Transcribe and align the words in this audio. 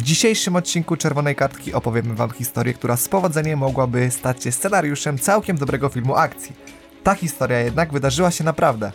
W 0.00 0.02
dzisiejszym 0.02 0.56
odcinku 0.56 0.96
Czerwonej 0.96 1.36
Kartki 1.36 1.72
opowiemy 1.74 2.14
Wam 2.14 2.30
historię, 2.30 2.74
która 2.74 2.96
z 2.96 3.08
powodzeniem 3.08 3.58
mogłaby 3.58 4.10
stać 4.10 4.44
się 4.44 4.52
scenariuszem 4.52 5.18
całkiem 5.18 5.56
dobrego 5.56 5.88
filmu 5.88 6.14
akcji. 6.14 6.56
Ta 7.02 7.14
historia 7.14 7.58
jednak 7.58 7.92
wydarzyła 7.92 8.30
się 8.30 8.44
naprawdę. 8.44 8.92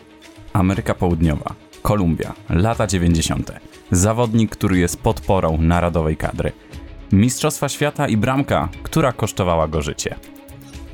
Ameryka 0.52 0.94
Południowa, 0.94 1.54
Kolumbia, 1.82 2.34
lata 2.48 2.86
90. 2.86 3.52
Zawodnik, 3.90 4.50
który 4.50 4.78
jest 4.78 4.96
podporą 5.00 5.58
narodowej 5.58 6.16
kadry. 6.16 6.52
Mistrzostwa 7.12 7.68
świata 7.68 8.08
i 8.08 8.16
bramka, 8.16 8.68
która 8.82 9.12
kosztowała 9.12 9.68
go 9.68 9.82
życie. 9.82 10.14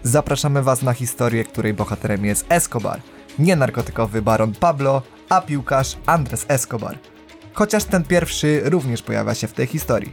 Zapraszamy 0.02 0.62
Was 0.62 0.82
na 0.82 0.92
historię, 0.92 1.44
której 1.44 1.74
bohaterem 1.74 2.24
jest 2.24 2.46
Escobar. 2.48 3.00
Nie 3.38 3.56
narkotykowy 3.56 4.22
baron 4.22 4.52
Pablo, 4.60 5.02
a 5.28 5.40
piłkarz 5.40 5.96
Andres 6.06 6.46
Escobar. 6.48 6.98
Chociaż 7.52 7.84
ten 7.84 8.04
pierwszy 8.04 8.60
również 8.64 9.02
pojawia 9.02 9.34
się 9.34 9.46
w 9.46 9.52
tej 9.52 9.66
historii. 9.66 10.12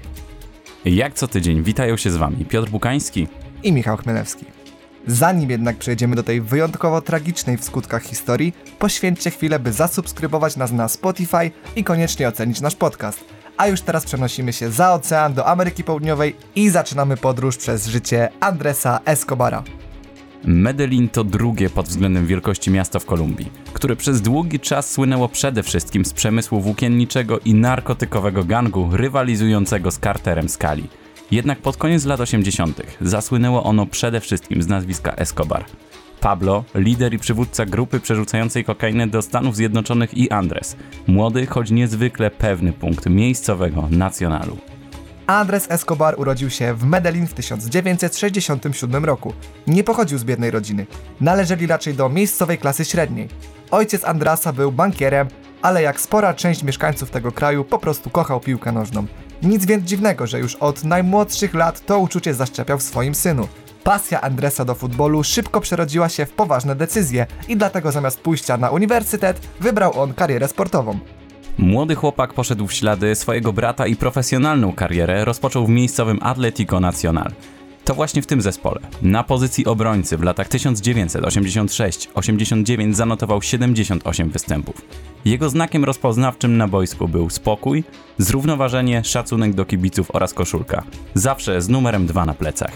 Jak 0.86 1.14
co 1.14 1.28
tydzień 1.28 1.64
witają 1.64 1.98
się 1.98 2.12
z 2.12 2.16
Wami 2.16 2.46
Piotr 2.46 2.70
Bukański 2.70 3.28
I 3.64 3.72
Michał 3.72 3.98
Chmielewski. 3.98 4.46
Zanim 5.08 5.50
jednak 5.50 5.78
przejdziemy 5.78 6.16
do 6.16 6.24
tej 6.24 6.42
wyjątkowo 6.42 7.02
tragicznej 7.02 7.58
w 7.58 7.64
skutkach 7.64 8.04
historii, 8.04 8.54
poświęćcie 8.80 9.32
chwilę, 9.32 9.60
by 9.60 9.74
zasubskrybować 9.74 10.56
nas 10.56 10.72
na 10.72 10.88
Spotify 10.88 11.52
i 11.76 11.84
koniecznie 11.84 12.28
ocenić 12.28 12.62
nasz 12.62 12.76
podcast. 12.76 13.26
A 13.58 13.68
już 13.68 13.82
teraz 13.82 14.06
przenosimy 14.06 14.54
się 14.54 14.72
za 14.72 14.94
ocean 14.94 15.34
do 15.34 15.46
Ameryki 15.46 15.84
Południowej 15.84 16.36
i 16.56 16.70
zaczynamy 16.70 17.18
podróż 17.18 17.58
przez 17.58 17.88
życie 17.88 18.30
Andresa 18.40 19.00
Escobara. 19.06 19.64
Medellin 20.44 21.10
to 21.10 21.24
drugie 21.24 21.70
pod 21.70 21.88
względem 21.88 22.28
wielkości 22.28 22.72
miasto 22.72 23.00
w 23.00 23.06
Kolumbii, 23.06 23.52
które 23.74 23.96
przez 23.96 24.22
długi 24.22 24.60
czas 24.60 24.92
słynęło 24.92 25.30
przede 25.30 25.64
wszystkim 25.64 26.06
z 26.06 26.14
przemysłu 26.14 26.62
włókienniczego 26.62 27.40
i 27.40 27.54
narkotykowego 27.54 28.44
gangu 28.44 28.90
rywalizującego 28.92 29.92
z 29.92 30.00
Carterem 30.00 30.50
Skali. 30.50 30.84
Jednak 31.32 31.60
pod 31.60 31.78
koniec 31.78 32.06
lat 32.06 32.20
80. 32.20 32.82
zasłynęło 33.02 33.64
ono 33.64 33.86
przede 33.86 34.20
wszystkim 34.20 34.64
z 34.64 34.68
nazwiska 34.68 35.12
Escobar. 35.16 35.66
Pablo, 36.20 36.64
lider 36.76 37.14
i 37.14 37.20
przywódca 37.20 37.66
grupy 37.66 38.00
przerzucającej 38.00 38.64
kokainę 38.64 39.08
do 39.08 39.22
Stanów 39.22 39.56
Zjednoczonych 39.56 40.18
i 40.18 40.30
Andres, 40.30 40.76
młody, 41.08 41.46
choć 41.46 41.72
niezwykle 41.72 42.32
pewny 42.32 42.74
punkt 42.74 43.06
miejscowego 43.06 43.88
nacjonalu. 43.92 44.58
Andres 45.30 45.72
Escobar 45.72 46.20
urodził 46.20 46.50
się 46.50 46.74
w 46.74 46.84
Medellin 46.84 47.28
w 47.28 47.34
1967 47.34 49.06
roku. 49.06 49.34
Nie 49.68 49.84
pochodził 49.84 50.18
z 50.18 50.24
biednej 50.24 50.52
rodziny. 50.52 50.86
Należeli 51.22 51.68
raczej 51.68 51.94
do 51.94 52.10
miejscowej 52.10 52.58
klasy 52.58 52.86
średniej. 52.86 53.30
Ojciec 53.72 54.06
Andrasa 54.06 54.54
był 54.54 54.72
bankierem, 54.72 55.28
ale 55.62 55.82
jak 55.82 56.02
spora 56.02 56.34
część 56.34 56.64
mieszkańców 56.64 57.10
tego 57.12 57.32
kraju 57.32 57.64
po 57.64 57.80
prostu 57.80 58.10
kochał 58.10 58.40
piłkę 58.40 58.72
nożną. 58.72 59.06
Nic 59.44 59.66
więc 59.66 59.86
dziwnego, 59.86 60.28
że 60.28 60.40
już 60.40 60.56
od 60.56 60.84
najmłodszych 60.84 61.54
lat 61.54 61.86
to 61.86 62.00
uczucie 62.00 62.34
zaszczepiał 62.34 62.78
w 62.78 62.84
swoim 62.84 63.16
synu. 63.16 63.48
Pasja 63.84 64.22
Andresa 64.22 64.66
do 64.66 64.76
futbolu 64.76 65.24
szybko 65.24 65.62
przerodziła 65.62 66.10
się 66.10 66.26
w 66.26 66.32
poważne 66.32 66.76
decyzje 66.76 67.28
i 67.48 67.58
dlatego 67.58 67.92
zamiast 67.92 68.20
pójścia 68.20 68.58
na 68.58 68.70
uniwersytet 68.70 69.40
wybrał 69.60 70.00
on 70.02 70.14
karierę 70.14 70.48
sportową. 70.48 71.00
Młody 71.60 71.96
chłopak 71.96 72.34
poszedł 72.34 72.68
w 72.68 72.74
ślady 72.74 73.16
swojego 73.16 73.54
brata 73.54 73.88
i 73.88 73.96
profesjonalną 73.96 74.74
karierę 74.74 75.26
rozpoczął 75.26 75.66
w 75.66 75.70
miejscowym 75.70 76.20
Atletico 76.22 76.80
Nacional. 76.80 77.32
To 77.86 77.96
właśnie 77.96 78.22
w 78.22 78.28
tym 78.28 78.42
zespole, 78.42 78.80
na 79.02 79.24
pozycji 79.24 79.66
obrońcy 79.66 80.18
w 80.18 80.24
latach 80.24 80.50
1986-89 80.50 82.94
zanotował 82.94 83.42
78 83.42 84.30
występów. 84.30 84.82
Jego 85.26 85.50
znakiem 85.50 85.86
rozpoznawczym 85.86 86.58
na 86.58 86.68
boisku 86.68 87.08
był 87.08 87.30
spokój, 87.30 87.84
zrównoważenie, 88.18 89.04
szacunek 89.04 89.54
do 89.54 89.66
kibiców 89.66 90.12
oraz 90.14 90.34
koszulka. 90.34 90.84
Zawsze 91.14 91.62
z 91.62 91.70
numerem 91.70 92.06
2 92.06 92.26
na 92.26 92.34
plecach. 92.34 92.72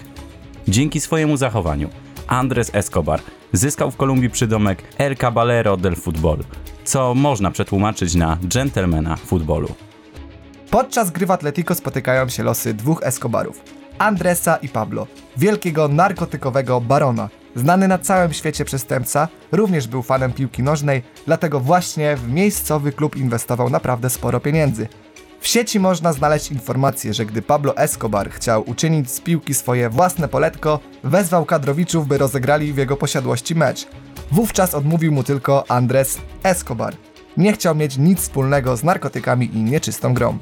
Dzięki 0.68 1.00
swojemu 1.00 1.38
zachowaniu 1.38 1.90
Andres 2.28 2.76
Escobar 2.76 3.22
zyskał 3.54 3.92
w 3.92 3.98
Kolumbii 3.98 4.30
przydomek 4.30 4.84
El 4.98 5.16
Caballero 5.18 5.78
del 5.78 5.96
Futbol, 5.96 6.38
co 6.84 7.16
można 7.16 7.52
przetłumaczyć 7.52 8.16
na 8.16 8.38
gentlemana 8.44 9.16
futbolu. 9.16 9.70
Podczas 10.70 11.12
gry 11.12 11.26
w 11.26 11.32
Atletico 11.32 11.76
spotykają 11.76 12.30
się 12.30 12.44
losy 12.44 12.74
dwóch 12.74 13.04
Escobarów. 13.04 13.62
Andresa 13.98 14.56
i 14.56 14.70
Pablo, 14.70 15.08
wielkiego 15.38 15.88
narkotykowego 15.88 16.82
barona. 16.82 17.30
Znany 17.56 17.88
na 17.88 17.98
całym 17.98 18.34
świecie 18.34 18.66
przestępca, 18.66 19.28
również 19.52 19.88
był 19.88 20.02
fanem 20.02 20.34
piłki 20.34 20.64
nożnej, 20.64 21.04
dlatego 21.26 21.60
właśnie 21.60 22.16
w 22.16 22.30
miejscowy 22.30 22.92
klub 22.92 23.16
inwestował 23.16 23.70
naprawdę 23.70 24.10
sporo 24.10 24.40
pieniędzy. 24.40 24.88
W 25.44 25.48
sieci 25.48 25.80
można 25.80 26.14
znaleźć 26.14 26.52
informację, 26.52 27.14
że 27.14 27.26
gdy 27.26 27.42
Pablo 27.42 27.78
Escobar 27.78 28.30
chciał 28.30 28.70
uczynić 28.70 29.12
z 29.12 29.22
piłki 29.22 29.54
swoje 29.54 29.90
własne 29.90 30.28
poletko, 30.28 30.80
wezwał 31.04 31.46
kadrowiczów, 31.46 32.08
by 32.08 32.18
rozegrali 32.18 32.74
w 32.74 32.78
jego 32.78 32.98
posiadłości 32.98 33.56
mecz. 33.56 33.88
Wówczas 34.32 34.76
odmówił 34.76 35.12
mu 35.12 35.24
tylko 35.24 35.72
Andres 35.72 36.18
Escobar. 36.44 36.96
Nie 37.38 37.54
chciał 37.54 37.76
mieć 37.76 37.98
nic 37.98 38.20
wspólnego 38.20 38.78
z 38.78 38.84
narkotykami 38.84 39.50
i 39.54 39.64
nieczystą 39.64 40.14
grą. 40.14 40.38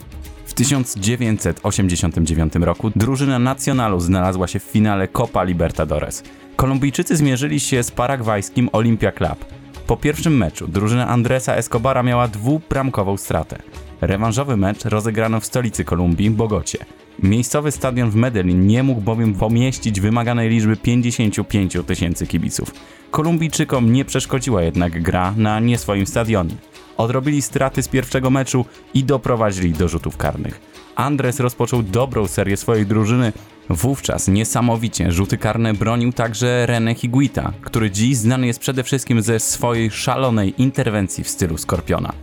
W 0.46 0.54
1989 0.54 2.54
roku 2.56 2.92
drużyna 2.96 3.40
Nacionalu 3.40 4.00
znalazła 4.00 4.48
się 4.48 4.60
w 4.60 4.64
finale 4.64 5.08
Copa 5.08 5.44
Libertadores. 5.44 6.24
Kolumbijczycy 6.56 7.16
zmierzyli 7.16 7.60
się 7.60 7.84
z 7.84 7.92
paragwajskim 7.92 8.70
Olympia 8.72 9.12
Club. 9.12 9.46
Po 9.88 9.98
pierwszym 9.98 10.38
meczu 10.38 10.68
drużyna 10.68 11.08
Andresa 11.08 11.56
Escobara 11.56 12.04
miała 12.04 12.28
dwubramkową 12.28 13.18
stratę. 13.18 13.58
Rewanżowy 14.02 14.58
mecz 14.58 14.86
rozegrano 14.86 15.40
w 15.40 15.46
stolicy 15.46 15.86
Kolumbii, 15.86 16.30
Bogocie. 16.30 16.86
Miejscowy 17.24 17.72
stadion 17.72 18.10
w 18.10 18.16
Medellin 18.16 18.68
nie 18.68 18.84
mógł 18.84 19.02
bowiem 19.02 19.34
pomieścić 19.34 20.02
wymaganej 20.02 20.50
liczby 20.50 20.78
55 20.78 21.78
tysięcy 21.88 22.28
kibiców. 22.28 22.74
Kolumbijczykom 23.12 23.94
nie 23.94 24.06
przeszkodziła 24.06 24.62
jednak 24.62 25.02
gra 25.02 25.34
na 25.38 25.60
nie 25.60 25.78
swoim 25.78 26.08
stadionie. 26.08 26.56
Odrobili 26.98 27.42
straty 27.42 27.84
z 27.84 27.88
pierwszego 27.88 28.30
meczu 28.30 28.66
i 28.94 29.04
doprowadzili 29.04 29.74
do 29.74 29.88
rzutów 29.88 30.18
karnych. 30.18 30.62
Andres 30.96 31.40
rozpoczął 31.40 31.84
dobrą 31.84 32.28
serię 32.28 32.58
swojej 32.58 32.86
drużyny. 32.86 33.34
Wówczas 33.70 34.28
niesamowicie 34.28 35.12
rzuty 35.12 35.38
karne 35.38 35.74
bronił 35.74 36.14
także 36.14 36.66
René 36.70 36.96
Higuita, 36.96 37.54
który 37.62 37.92
dziś 37.92 38.18
znany 38.18 38.48
jest 38.48 38.60
przede 38.60 38.84
wszystkim 38.84 39.22
ze 39.22 39.40
swojej 39.40 39.92
szalonej 39.92 40.54
interwencji 40.62 41.24
w 41.24 41.30
stylu 41.30 41.58
Skorpiona. 41.58 42.14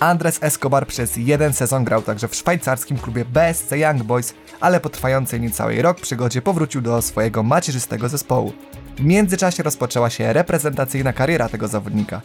Andres 0.00 0.38
Escobar 0.42 0.86
przez 0.86 1.16
jeden 1.16 1.52
sezon 1.52 1.84
grał 1.84 2.02
także 2.02 2.28
w 2.28 2.34
szwajcarskim 2.34 2.98
klubie 2.98 3.24
BSC 3.24 3.72
Young 3.76 4.02
Boys, 4.02 4.34
ale 4.60 4.80
po 4.80 4.88
trwającej 4.88 5.40
niecały 5.40 5.82
rok 5.82 6.00
przygodzie 6.00 6.42
powrócił 6.42 6.80
do 6.80 7.02
swojego 7.02 7.42
macierzystego 7.42 8.08
zespołu. 8.08 8.52
W 8.96 9.00
międzyczasie 9.04 9.62
rozpoczęła 9.62 10.10
się 10.10 10.32
reprezentacyjna 10.32 11.12
kariera 11.12 11.48
tego 11.48 11.68
zawodnika. 11.68 12.20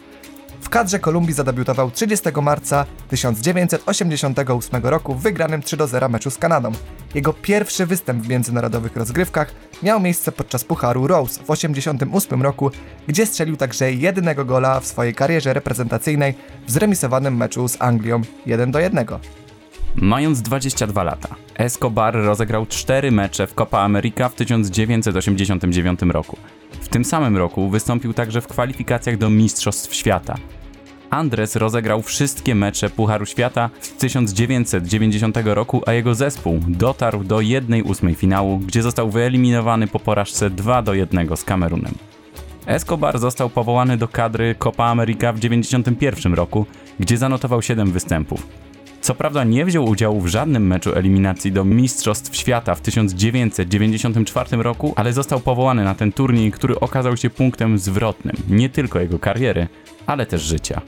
W 0.60 0.68
kadrze 0.68 0.98
Kolumbii 0.98 1.34
zadebiutował 1.34 1.90
30 1.90 2.28
marca 2.42 2.86
1988 3.08 4.82
roku 4.82 5.14
w 5.14 5.22
wygranym 5.22 5.60
3-0 5.60 6.10
meczu 6.10 6.30
z 6.30 6.38
Kanadą. 6.38 6.72
Jego 7.14 7.32
pierwszy 7.32 7.86
występ 7.86 8.24
w 8.24 8.28
międzynarodowych 8.28 8.96
rozgrywkach 8.96 9.54
miał 9.82 10.00
miejsce 10.00 10.32
podczas 10.32 10.64
Pucharu 10.64 11.06
Rose 11.06 11.34
w 11.34 11.46
1988 11.46 12.42
roku, 12.42 12.70
gdzie 13.08 13.26
strzelił 13.26 13.56
także 13.56 13.92
jedynego 13.92 14.44
gola 14.44 14.80
w 14.80 14.86
swojej 14.86 15.14
karierze 15.14 15.52
reprezentacyjnej 15.52 16.34
w 16.66 16.70
zremisowanym 16.70 17.36
meczu 17.36 17.68
z 17.68 17.82
Anglią 17.82 18.20
1-1. 18.46 19.18
Mając 19.94 20.42
22 20.42 21.02
lata, 21.02 21.28
Escobar 21.54 22.14
rozegrał 22.14 22.66
4 22.66 23.10
mecze 23.10 23.46
w 23.46 23.54
Copa 23.54 23.78
America 23.78 24.28
w 24.28 24.34
1989 24.34 26.00
roku. 26.02 26.36
W 26.80 26.88
tym 26.88 27.04
samym 27.04 27.36
roku 27.36 27.70
wystąpił 27.70 28.14
także 28.14 28.40
w 28.40 28.46
kwalifikacjach 28.46 29.16
do 29.16 29.30
Mistrzostw 29.30 29.94
Świata. 29.94 30.34
Andres 31.10 31.56
rozegrał 31.56 32.02
wszystkie 32.02 32.54
mecze 32.54 32.90
Pucharu 32.90 33.26
Świata 33.26 33.70
z 33.80 33.92
1990 33.92 35.36
roku, 35.44 35.82
a 35.86 35.92
jego 35.92 36.14
zespół 36.14 36.60
dotarł 36.68 37.24
do 37.24 37.36
1-8 37.36 38.14
finału, 38.14 38.58
gdzie 38.58 38.82
został 38.82 39.10
wyeliminowany 39.10 39.86
po 39.86 40.00
porażce 40.00 40.50
2 40.50 40.82
do 40.82 40.94
1 40.94 41.36
z 41.36 41.44
Kamerunem. 41.44 41.94
Escobar 42.66 43.18
został 43.18 43.50
powołany 43.50 43.96
do 43.96 44.08
kadry 44.08 44.54
Copa 44.58 44.84
America 44.84 45.32
w 45.32 45.36
1991 45.36 46.34
roku, 46.34 46.66
gdzie 47.00 47.18
zanotował 47.18 47.62
7 47.62 47.92
występów. 47.92 48.46
Co 49.00 49.14
prawda 49.14 49.44
nie 49.44 49.64
wziął 49.64 49.84
udziału 49.84 50.20
w 50.20 50.26
żadnym 50.26 50.66
meczu 50.66 50.94
eliminacji 50.94 51.52
do 51.52 51.64
Mistrzostw 51.64 52.36
Świata 52.36 52.74
w 52.74 52.80
1994 52.80 54.62
roku, 54.62 54.92
ale 54.96 55.12
został 55.12 55.40
powołany 55.40 55.84
na 55.84 55.94
ten 55.94 56.12
turniej, 56.12 56.52
który 56.52 56.80
okazał 56.80 57.16
się 57.16 57.30
punktem 57.30 57.78
zwrotnym 57.78 58.36
nie 58.48 58.68
tylko 58.68 59.00
jego 59.00 59.18
kariery, 59.18 59.68
ale 60.06 60.26
też 60.26 60.42
życia. 60.42 60.80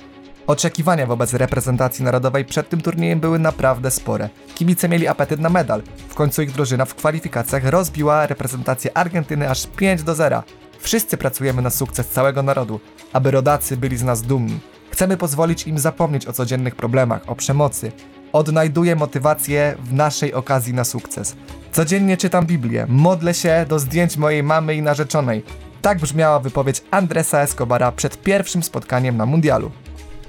Oczekiwania 0.47 1.06
wobec 1.06 1.35
reprezentacji 1.35 2.05
narodowej 2.05 2.44
przed 2.44 2.69
tym 2.69 2.81
turniejem 2.81 3.20
były 3.20 3.38
naprawdę 3.38 3.91
spore. 3.91 4.29
Kibice 4.55 4.88
mieli 4.88 5.09
apetyt 5.09 5.41
na 5.41 5.49
medal. 5.49 5.82
W 6.09 6.14
końcu 6.14 6.43
ich 6.43 6.53
drużyna 6.53 6.85
w 6.85 6.94
kwalifikacjach 6.94 7.64
rozbiła 7.64 8.26
reprezentację 8.26 8.97
Argentyny 8.97 9.50
aż 9.50 9.67
5 9.67 10.03
do 10.03 10.14
0. 10.14 10.43
Wszyscy 10.79 11.17
pracujemy 11.17 11.62
na 11.62 11.70
sukces 11.70 12.09
całego 12.09 12.43
narodu, 12.43 12.81
aby 13.12 13.31
rodacy 13.31 13.76
byli 13.76 13.97
z 13.97 14.03
nas 14.03 14.23
dumni. 14.23 14.61
Chcemy 15.02 15.16
pozwolić 15.16 15.66
im 15.66 15.78
zapomnieć 15.78 16.26
o 16.26 16.32
codziennych 16.32 16.76
problemach, 16.76 17.22
o 17.26 17.34
przemocy. 17.37 17.93
Odnajduję 18.32 18.96
motywację 18.96 19.76
w 19.84 19.93
naszej 19.93 20.34
okazji 20.34 20.75
na 20.75 20.84
sukces. 20.84 21.37
Codziennie 21.72 22.16
czytam 22.16 22.46
Biblię, 22.46 22.87
modlę 22.88 23.34
się 23.34 23.66
do 23.69 23.78
zdjęć 23.78 24.16
mojej 24.16 24.43
mamy 24.43 24.75
i 24.75 24.82
narzeczonej. 24.82 25.43
Tak 25.81 25.99
brzmiała 25.99 26.40
wypowiedź 26.40 26.82
Andresa 26.90 27.40
Escobara 27.40 27.93
przed 27.93 28.22
pierwszym 28.22 28.62
spotkaniem 28.62 29.16
na 29.16 29.26
mundialu. 29.26 29.70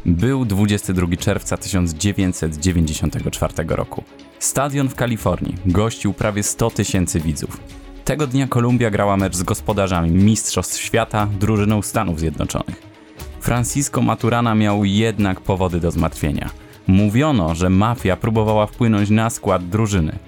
Był 0.05 0.45
22 0.45 1.07
czerwca 1.17 1.57
1994 1.57 3.53
roku. 3.67 4.03
Stadion 4.39 4.89
w 4.89 4.95
Kalifornii 4.95 5.55
gościł 5.65 6.13
prawie 6.13 6.43
100 6.43 6.69
tysięcy 6.71 7.19
widzów. 7.19 7.59
Tego 8.05 8.27
dnia 8.27 8.47
Kolumbia 8.47 8.91
grała 8.91 9.17
mecz 9.17 9.35
z 9.35 9.43
gospodarzami 9.43 10.11
Mistrzostw 10.11 10.81
Świata, 10.81 11.27
drużyną 11.39 11.81
Stanów 11.81 12.19
Zjednoczonych. 12.19 12.92
Francisco 13.43 14.01
Maturana 14.01 14.55
miał 14.55 14.85
jednak 14.85 15.41
powody 15.41 15.79
do 15.79 15.91
zmartwienia. 15.91 16.49
Mówiono, 16.87 17.55
że 17.55 17.69
mafia 17.69 18.17
próbowała 18.17 18.67
wpłynąć 18.67 19.09
na 19.09 19.29
skład 19.29 19.69
drużyny. 19.69 20.19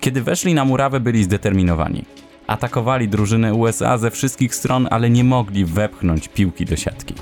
Kiedy 0.00 0.22
weszli 0.22 0.54
na 0.54 0.64
murawę, 0.64 1.00
byli 1.00 1.24
zdeterminowani. 1.24 2.04
Atakowali 2.46 3.08
drużynę 3.08 3.54
USA 3.54 3.98
ze 3.98 4.10
wszystkich 4.10 4.54
stron, 4.54 4.88
ale 4.90 5.10
nie 5.10 5.24
mogli 5.24 5.64
wepchnąć 5.64 6.28
piłki 6.28 6.64
do 6.64 6.76
siatki. 6.76 7.14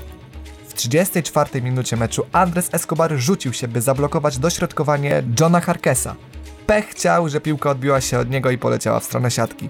W 0.67 0.73
34 0.73 1.61
minucie 1.61 1.97
meczu 1.97 2.25
Andres 2.31 2.69
Escobar 2.73 3.11
rzucił 3.17 3.53
się, 3.53 3.67
by 3.67 3.81
zablokować 3.81 4.37
dośrodkowanie 4.37 5.23
Johna 5.39 5.59
Harkesa. 5.59 6.15
Pech 6.67 6.85
chciał, 6.85 7.29
że 7.29 7.41
piłka 7.41 7.69
odbiła 7.69 8.01
się 8.01 8.19
od 8.19 8.29
niego 8.29 8.51
i 8.51 8.57
poleciała 8.57 8.99
w 8.99 9.03
stronę 9.03 9.31
siatki. 9.31 9.69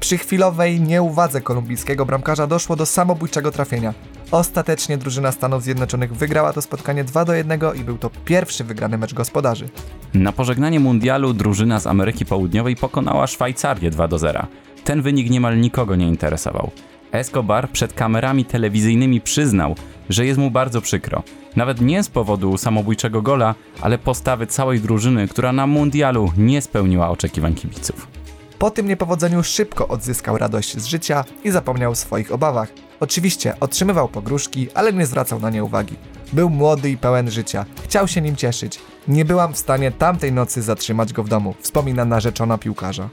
Przy 0.00 0.18
chwilowej 0.18 0.80
nieuwadze 0.80 1.40
kolumbijskiego 1.40 2.06
bramkarza 2.06 2.46
doszło 2.46 2.76
do 2.76 2.86
samobójczego 2.86 3.50
trafienia. 3.50 3.94
Ostatecznie 4.32 4.98
drużyna 4.98 5.32
Stanów 5.32 5.62
Zjednoczonych 5.62 6.14
wygrała 6.14 6.52
to 6.52 6.62
spotkanie 6.62 7.04
2 7.04 7.24
do 7.24 7.34
1 7.34 7.60
i 7.74 7.84
był 7.84 7.98
to 7.98 8.10
pierwszy 8.24 8.64
wygrany 8.64 8.98
mecz 8.98 9.14
gospodarzy. 9.14 9.68
Na 10.14 10.32
pożegnanie 10.32 10.80
mundialu 10.80 11.32
drużyna 11.32 11.80
z 11.80 11.86
Ameryki 11.86 12.26
Południowej 12.26 12.76
pokonała 12.76 13.26
Szwajcarię 13.26 13.90
2 13.90 14.08
do 14.08 14.18
0. 14.18 14.46
Ten 14.84 15.02
wynik 15.02 15.30
niemal 15.30 15.60
nikogo 15.60 15.96
nie 15.96 16.08
interesował. 16.08 16.70
Escobar 17.12 17.70
przed 17.70 17.92
kamerami 17.92 18.44
telewizyjnymi 18.44 19.20
przyznał, 19.20 19.74
że 20.08 20.26
jest 20.26 20.38
mu 20.38 20.50
bardzo 20.50 20.80
przykro. 20.80 21.22
Nawet 21.56 21.80
nie 21.80 22.02
z 22.02 22.08
powodu 22.08 22.56
samobójczego 22.56 23.22
gola, 23.22 23.54
ale 23.80 23.98
postawy 23.98 24.46
całej 24.46 24.80
drużyny, 24.80 25.28
która 25.28 25.52
na 25.52 25.66
mundialu 25.66 26.32
nie 26.36 26.62
spełniła 26.62 27.10
oczekiwań 27.10 27.54
kibiców. 27.54 28.21
Po 28.62 28.70
tym 28.70 28.88
niepowodzeniu 28.88 29.42
szybko 29.42 29.88
odzyskał 29.88 30.38
radość 30.38 30.76
z 30.76 30.86
życia 30.86 31.24
i 31.44 31.50
zapomniał 31.50 31.92
o 31.92 31.94
swoich 31.94 32.32
obawach. 32.32 32.68
Oczywiście 33.00 33.60
otrzymywał 33.60 34.08
pogróżki, 34.08 34.68
ale 34.74 34.92
nie 34.92 35.06
zwracał 35.06 35.40
na 35.40 35.50
nie 35.50 35.64
uwagi. 35.64 35.94
Był 36.32 36.50
młody 36.50 36.90
i 36.90 36.96
pełen 36.96 37.30
życia, 37.30 37.64
chciał 37.84 38.08
się 38.08 38.20
nim 38.20 38.36
cieszyć. 38.36 38.78
Nie 39.08 39.24
byłam 39.24 39.54
w 39.54 39.58
stanie 39.58 39.90
tamtej 39.90 40.32
nocy 40.32 40.62
zatrzymać 40.62 41.12
go 41.12 41.22
w 41.22 41.28
domu, 41.28 41.54
wspomina 41.60 42.04
narzeczona 42.04 42.58
piłkarza. 42.58 43.08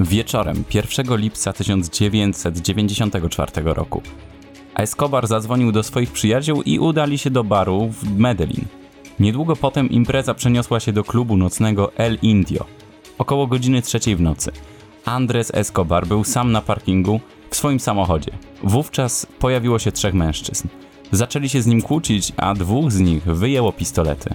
Wieczorem 0.00 0.64
1 0.74 1.16
lipca 1.16 1.52
1994 1.52 3.52
roku 3.64 4.02
Escobar 4.74 5.26
zadzwonił 5.26 5.72
do 5.72 5.82
swoich 5.82 6.12
przyjaciół 6.12 6.62
i 6.62 6.78
udali 6.78 7.18
się 7.18 7.30
do 7.30 7.44
baru 7.44 7.88
w 7.88 8.18
Medellin. 8.18 8.64
Niedługo 9.20 9.56
potem 9.56 9.90
impreza 9.90 10.34
przeniosła 10.34 10.80
się 10.80 10.92
do 10.92 11.04
klubu 11.04 11.36
nocnego 11.36 11.96
El 11.96 12.18
Indio. 12.22 12.64
Około 13.18 13.46
godziny 13.46 13.82
trzeciej 13.82 14.16
w 14.16 14.20
nocy. 14.20 14.52
Andres 15.04 15.50
Escobar 15.54 16.06
był 16.06 16.24
sam 16.24 16.52
na 16.52 16.60
parkingu 16.60 17.20
w 17.50 17.56
swoim 17.56 17.80
samochodzie. 17.80 18.32
Wówczas 18.62 19.26
pojawiło 19.38 19.78
się 19.78 19.92
trzech 19.92 20.14
mężczyzn. 20.14 20.68
Zaczęli 21.12 21.48
się 21.48 21.62
z 21.62 21.66
nim 21.66 21.82
kłócić, 21.82 22.32
a 22.36 22.54
dwóch 22.54 22.92
z 22.92 23.00
nich 23.00 23.22
wyjęło 23.24 23.72
pistolety. 23.72 24.34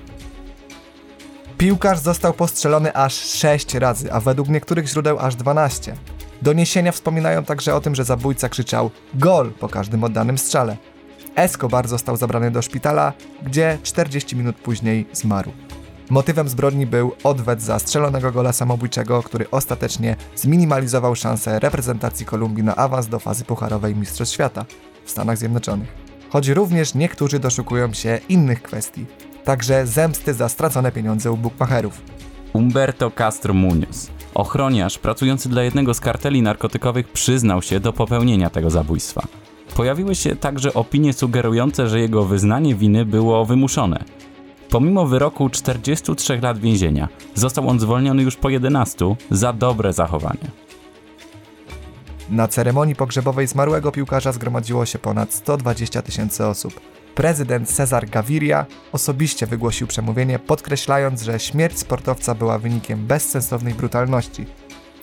Piłkarz 1.58 2.00
został 2.00 2.34
postrzelony 2.34 2.96
aż 2.96 3.14
6 3.14 3.74
razy, 3.74 4.14
a 4.14 4.20
według 4.20 4.50
niektórych 4.50 4.88
źródeł 4.88 5.20
aż 5.20 5.36
12. 5.36 5.96
Doniesienia 6.42 6.92
wspominają 6.92 7.44
także 7.44 7.76
o 7.76 7.82
tym, 7.82 7.96
że 7.96 8.04
zabójca 8.04 8.50
krzyczał 8.50 8.92
gol 9.14 9.52
po 9.52 9.70
każdym 9.70 10.04
oddanym 10.04 10.38
strzale. 10.38 10.78
Escobar 11.36 11.88
został 11.88 12.18
zabrany 12.18 12.52
do 12.52 12.62
szpitala, 12.62 13.14
gdzie 13.44 13.78
40 13.84 14.36
minut 14.36 14.56
później 14.56 15.06
zmarł. 15.14 15.52
Motywem 16.10 16.50
zbrodni 16.50 16.86
był 16.86 17.12
odwet 17.24 17.62
za 17.62 17.80
strzelonego 17.80 18.32
gola 18.32 18.54
samobójczego, 18.54 19.24
który 19.24 19.50
ostatecznie 19.52 20.16
zminimalizował 20.36 21.16
szanse 21.16 21.60
reprezentacji 21.60 22.26
Kolumbii 22.26 22.64
na 22.64 22.76
awans 22.76 23.08
do 23.08 23.20
fazy 23.20 23.46
pucharowej 23.46 23.96
Mistrzostw 23.96 24.34
Świata 24.34 24.66
w 25.06 25.12
Stanach 25.12 25.38
Zjednoczonych. 25.38 25.88
Choć 26.30 26.48
również 26.48 26.94
niektórzy 26.94 27.40
doszukują 27.40 27.94
się 27.94 28.20
innych 28.30 28.62
kwestii, 28.62 29.06
także 29.44 29.88
zemsty 29.88 30.34
za 30.34 30.50
stracone 30.50 30.92
pieniądze 30.92 31.32
u 31.32 31.38
bukmacherów. 31.38 32.02
Humberto 32.54 33.12
Castro 33.12 33.54
Muñoz, 33.54 34.10
ochroniarz 34.34 34.98
pracujący 35.00 35.50
dla 35.50 35.64
jednego 35.64 35.94
z 35.94 36.00
karteli 36.00 36.42
narkotykowych, 36.42 37.08
przyznał 37.08 37.62
się 37.62 37.80
do 37.80 37.94
popełnienia 37.94 38.50
tego 38.50 38.70
zabójstwa. 38.70 39.28
Pojawiły 39.76 40.16
się 40.16 40.36
także 40.36 40.74
opinie 40.74 41.14
sugerujące, 41.14 41.88
że 41.88 42.00
jego 42.00 42.26
wyznanie 42.26 42.76
winy 42.76 43.06
było 43.06 43.46
wymuszone. 43.46 44.04
Pomimo 44.76 45.06
wyroku 45.06 45.50
43 45.50 46.40
lat 46.42 46.60
więzienia, 46.60 47.08
został 47.36 47.70
on 47.70 47.80
zwolniony 47.80 48.24
już 48.24 48.36
po 48.36 48.50
11 48.50 49.16
za 49.32 49.54
dobre 49.54 49.94
zachowanie. 49.94 50.52
Na 52.30 52.48
ceremonii 52.48 52.96
pogrzebowej 52.96 53.48
zmarłego 53.48 53.92
piłkarza 53.92 54.32
zgromadziło 54.32 54.86
się 54.86 55.00
ponad 55.00 55.34
120 55.34 56.02
tysięcy 56.02 56.46
osób. 56.46 56.80
Prezydent 57.16 57.70
Cezar 57.70 58.10
Gaviria 58.10 58.66
osobiście 58.92 59.48
wygłosił 59.48 59.88
przemówienie, 59.88 60.40
podkreślając, 60.40 61.22
że 61.22 61.40
śmierć 61.40 61.80
sportowca 61.80 62.36
była 62.36 62.60
wynikiem 62.60 63.06
bezsensownej 63.06 63.74
brutalności. 63.74 64.46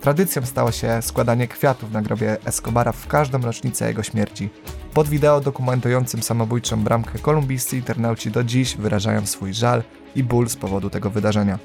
Tradycją 0.01 0.47
stało 0.47 0.73
się 0.73 1.03
składanie 1.03 1.49
kwiatów 1.49 1.93
na 1.93 2.03
grobie 2.03 2.37
Escobara 2.45 2.93
w 2.93 3.07
każdą 3.07 3.39
rocznicę 3.39 3.89
jego 3.89 4.03
śmierci. 4.03 4.51
Pod 4.95 5.09
wideo 5.09 5.41
dokumentującym 5.41 6.23
samobójczą 6.23 6.85
bramkę 6.85 7.19
kolumbijscy 7.19 7.77
internauci 7.77 8.31
do 8.31 8.45
dziś 8.45 8.77
wyrażają 8.77 9.27
swój 9.27 9.55
żal 9.55 9.83
i 10.17 10.25
ból 10.25 10.49
z 10.49 10.57
powodu 10.57 10.91
tego 10.91 11.11
wydarzenia. 11.11 11.59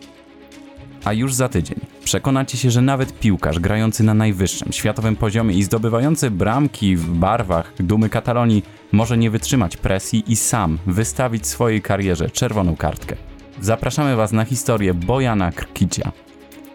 A 1.05 1.13
już 1.13 1.33
za 1.33 1.49
tydzień 1.49 1.79
przekonacie 2.03 2.57
się, 2.57 2.71
że 2.71 2.81
nawet 2.81 3.19
piłkarz 3.19 3.59
grający 3.59 4.03
na 4.03 4.13
najwyższym 4.13 4.73
światowym 4.73 5.15
poziomie 5.15 5.55
i 5.55 5.63
zdobywający 5.63 6.31
bramki 6.31 6.95
w 6.95 7.09
barwach 7.09 7.73
dumy 7.79 8.09
Katalonii 8.09 8.63
może 8.91 9.17
nie 9.17 9.31
wytrzymać 9.31 9.77
presji 9.77 10.23
i 10.27 10.35
sam 10.35 10.77
wystawić 10.85 11.47
swojej 11.47 11.81
karierze 11.81 12.29
czerwoną 12.29 12.75
kartkę. 12.75 13.15
Zapraszamy 13.61 14.15
Was 14.15 14.31
na 14.31 14.45
historię 14.45 14.93
Bojana 14.93 15.51
Krkicia. 15.51 16.11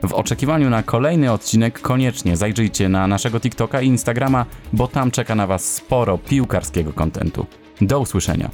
W 0.03 0.13
oczekiwaniu 0.13 0.71
na 0.71 0.83
kolejny 0.83 1.33
odcinek 1.33 1.81
koniecznie 1.81 2.37
zajrzyjcie 2.37 2.89
na 2.89 3.07
naszego 3.07 3.41
TikToka 3.41 3.81
i 3.81 3.87
Instagrama, 3.87 4.47
bo 4.73 4.89
tam 4.89 5.11
czeka 5.11 5.35
na 5.35 5.47
Was 5.47 5.75
sporo 5.75 6.19
piłkarskiego 6.19 6.93
kontentu. 6.93 7.47
Do 7.81 8.01
usłyszenia. 8.01 8.51